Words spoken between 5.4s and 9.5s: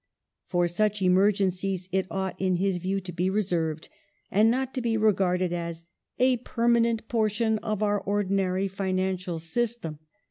as a" permanent portion of our ordinary financial